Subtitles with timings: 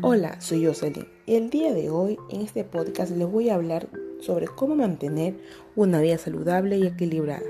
[0.00, 3.88] Hola, soy Jocelyn y el día de hoy en este podcast les voy a hablar
[4.20, 5.34] sobre cómo mantener
[5.74, 7.42] una vida saludable y equilibrada.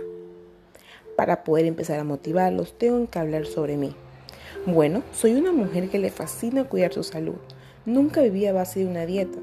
[1.15, 3.95] Para poder empezar a motivarlos tengo que hablar sobre mí.
[4.65, 7.37] Bueno, soy una mujer que le fascina cuidar su salud.
[7.85, 9.39] Nunca vivía a base de una dieta,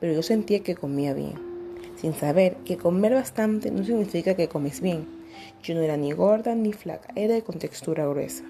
[0.00, 1.34] pero yo sentía que comía bien,
[1.94, 5.06] sin saber que comer bastante no significa que comes bien.
[5.62, 8.44] Yo no era ni gorda ni flaca, era de contextura gruesa.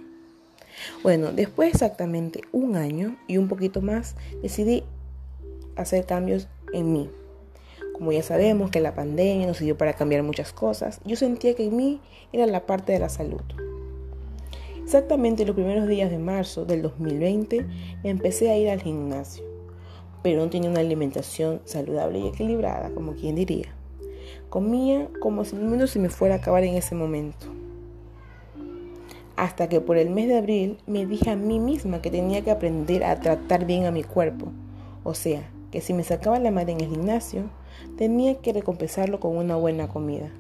[1.03, 4.85] Bueno, después de exactamente un año y un poquito más, decidí
[5.77, 7.11] hacer cambios en mí.
[7.93, 11.65] Como ya sabemos que la pandemia nos sirvió para cambiar muchas cosas, yo sentía que
[11.65, 12.01] en mí
[12.33, 13.43] era la parte de la salud.
[14.83, 17.65] Exactamente los primeros días de marzo del 2020
[18.03, 19.45] empecé a ir al gimnasio,
[20.23, 23.75] pero no tenía una alimentación saludable y equilibrada, como quien diría.
[24.51, 27.47] Comía como si el mundo se me fuera a acabar en ese momento
[29.37, 32.51] hasta que por el mes de abril me dije a mí misma que tenía que
[32.51, 34.53] aprender a tratar bien a mi cuerpo.
[35.03, 37.45] O sea, que si me sacaba la madre en el gimnasio,
[37.97, 40.31] tenía que recompensarlo con una buena comida.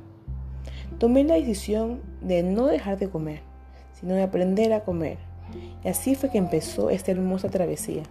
[0.98, 3.41] Tomé la decisión de no dejar de comer,
[3.92, 5.19] sino de aprender a comer.
[5.84, 8.05] Y así fue que empezó esta hermosa travesía.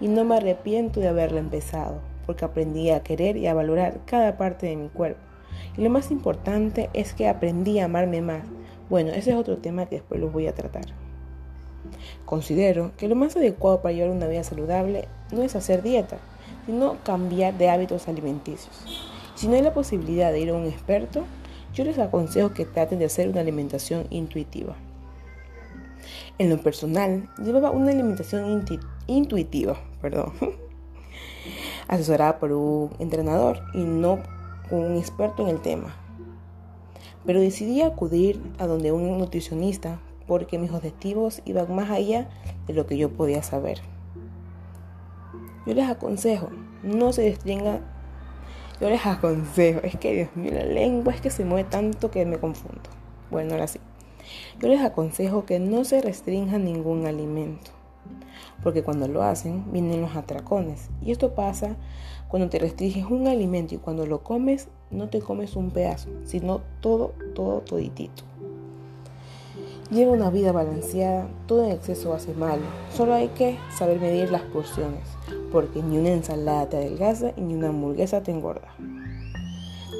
[0.00, 4.36] Y no me arrepiento de haberla empezado, porque aprendí a querer y a valorar cada
[4.36, 5.20] parte de mi cuerpo.
[5.76, 8.42] Y lo más importante es que aprendí a amarme más
[8.92, 10.84] bueno, ese es otro tema que después los voy a tratar.
[12.26, 16.18] Considero que lo más adecuado para llevar una vida saludable no es hacer dieta,
[16.66, 18.84] sino cambiar de hábitos alimenticios.
[19.34, 21.24] Si no hay la posibilidad de ir a un experto,
[21.72, 24.76] yo les aconsejo que traten de hacer una alimentación intuitiva.
[26.36, 28.62] En lo personal, llevaba una alimentación
[29.06, 30.34] intuitiva, perdón,
[31.88, 34.18] asesorada por un entrenador y no
[34.70, 35.96] un experto en el tema
[37.24, 42.28] pero decidí acudir a donde un nutricionista porque mis objetivos iban más allá
[42.66, 43.80] de lo que yo podía saber.
[45.66, 46.50] Yo les aconsejo,
[46.82, 47.80] no se restringan.
[48.80, 52.26] Yo les aconsejo, es que Dios mío, la lengua es que se mueve tanto que
[52.26, 52.82] me confundo.
[53.30, 53.78] Bueno, ahora sí.
[54.60, 57.70] Yo les aconsejo que no se restrinjan ningún alimento,
[58.62, 60.88] porque cuando lo hacen vienen los atracones.
[61.02, 61.76] Y esto pasa
[62.28, 66.60] cuando te restringes un alimento y cuando lo comes, no te comes un pedazo, sino
[66.80, 68.22] todo, todo, toditito.
[69.90, 72.58] Lleva una vida balanceada, todo en exceso hace mal.
[72.94, 75.02] Solo hay que saber medir las porciones,
[75.50, 78.68] porque ni una ensalada te adelgaza y ni una hamburguesa te engorda.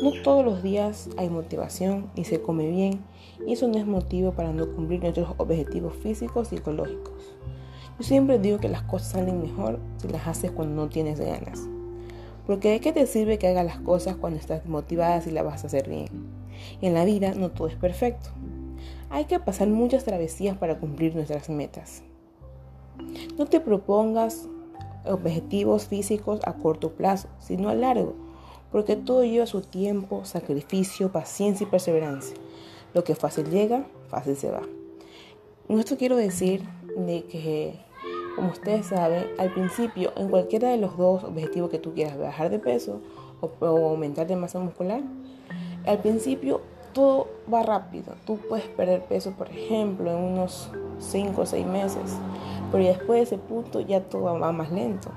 [0.03, 3.01] No todos los días hay motivación y se come bien,
[3.47, 7.35] y eso no es motivo para no cumplir nuestros objetivos físicos y psicológicos.
[7.99, 11.61] Yo siempre digo que las cosas salen mejor si las haces cuando no tienes ganas.
[12.47, 15.63] Porque ¿de qué te sirve que hagas las cosas cuando estás motivada si las vas
[15.63, 16.09] a hacer bien?
[16.81, 18.31] En la vida no todo es perfecto.
[19.11, 22.03] Hay que pasar muchas travesías para cumplir nuestras metas.
[23.37, 24.49] No te propongas
[25.05, 28.15] objetivos físicos a corto plazo, sino a largo,
[28.71, 32.37] porque todo lleva su tiempo, sacrificio, paciencia y perseverancia.
[32.95, 34.63] Lo que fácil llega, fácil se va.
[35.67, 36.63] Con esto quiero decir
[36.97, 37.81] de que
[38.35, 42.51] como ustedes saben, al principio, en cualquiera de los dos objetivos que tú quieras, bajar
[42.51, 43.01] de peso
[43.41, 45.03] o, aumentar de masa muscular,
[45.87, 46.61] al principio
[46.93, 48.15] todo va rápido.
[48.27, 52.17] Tú puedes perder peso, por ejemplo, en unos 5 o 6 meses,
[52.71, 55.11] pero después de ese punto ya todo va más lento.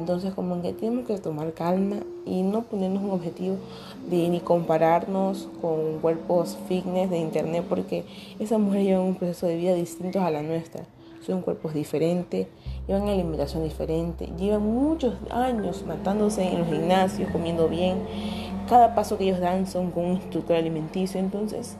[0.00, 3.56] Entonces como que tenemos que tomar calma y no ponernos un objetivo
[4.08, 8.04] de ni compararnos con cuerpos fitness de internet porque
[8.38, 10.84] esas mujeres llevan un proceso de vida distinto a la nuestra
[11.20, 12.46] son cuerpos diferentes,
[12.88, 17.98] llevan alimentación diferente, llevan muchos años matándose en los gimnasios, comiendo bien.
[18.68, 21.20] Cada paso que ellos dan son con un instructor alimenticio.
[21.20, 21.76] Entonces,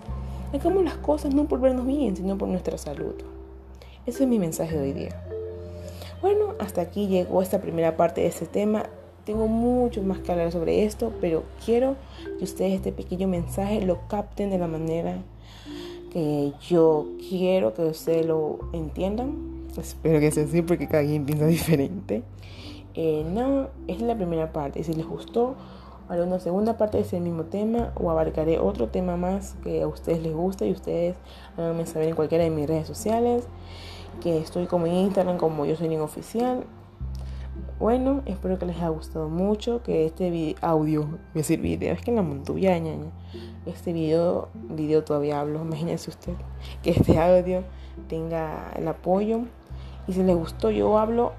[0.52, 3.14] hagamos las cosas no por vernos bien, sino por nuestra salud.
[4.06, 5.29] Ese es mi mensaje de hoy día.
[6.22, 8.84] Bueno, hasta aquí llegó esta primera parte de este tema.
[9.24, 11.96] Tengo mucho más que hablar sobre esto, pero quiero
[12.38, 15.22] que ustedes este pequeño mensaje lo capten de la manera
[16.10, 19.68] que yo quiero que ustedes lo entiendan.
[19.78, 22.22] Espero que sea así porque cada quien piensa diferente.
[22.94, 24.82] Eh, no, es la primera parte.
[24.84, 25.54] Si les gustó,
[26.08, 29.86] haré una segunda parte de ese mismo tema o abarcaré otro tema más que a
[29.86, 31.16] ustedes les guste y ustedes
[31.56, 33.44] háganme saber en cualquiera de mis redes sociales.
[34.20, 36.64] Que estoy como en Instagram como yo soy en oficial.
[37.78, 42.02] Bueno, espero que les haya gustado mucho, que este audio, voy a decir video, es
[42.02, 43.10] que en la montuya, ñaña
[43.66, 46.34] este video, video todavía hablo, imagínense usted,
[46.82, 47.64] que este audio
[48.08, 49.40] tenga el apoyo.
[50.06, 51.32] Y si les gustó, yo hablo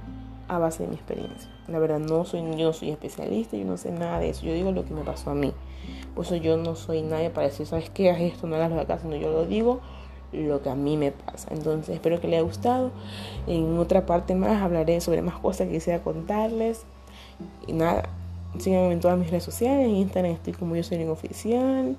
[0.48, 1.50] a base de mi experiencia.
[1.68, 4.46] La verdad, no soy, yo no soy especialista, yo no sé nada de eso.
[4.46, 5.54] Yo digo lo que me pasó a mí.
[6.16, 8.12] Por eso yo no soy nadie para decir, ¿sabes qué?
[8.12, 9.80] Haz esto, no hagas lo de acá, sino yo lo digo
[10.34, 11.50] lo que a mí me pasa.
[11.52, 12.92] Entonces espero que les haya gustado.
[13.48, 16.84] En otra parte más hablaré sobre más cosas que quisiera contarles.
[17.68, 18.10] Y nada,
[18.60, 19.88] síganme en todas mis redes sociales.
[19.88, 21.96] En Instagram estoy como yo soy oficial.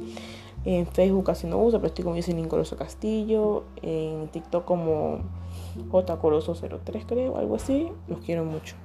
[0.64, 3.64] En Facebook casi no uso, pero estoy como yo soy Coloso Castillo.
[3.82, 5.20] En TikTok como
[5.90, 7.88] jcoloso03 creo, algo así.
[8.08, 8.76] Los quiero mucho.